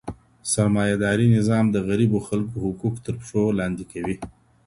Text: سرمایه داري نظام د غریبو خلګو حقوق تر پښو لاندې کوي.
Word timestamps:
سرمایه 0.51 0.95
داري 1.03 1.27
نظام 1.37 1.65
د 1.71 1.75
غریبو 1.87 2.19
خلګو 2.27 2.57
حقوق 2.65 2.95
تر 3.05 3.13
پښو 3.19 3.43
لاندې 3.59 3.83
کوي. 3.91 4.15